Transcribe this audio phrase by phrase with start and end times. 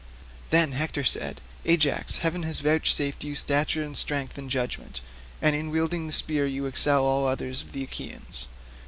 [0.49, 4.99] Then Hector said, "Ajax, heaven has vouchsafed you stature and strength, and judgement;
[5.43, 8.47] and in wielding the spear you excel all others of the Achaeans.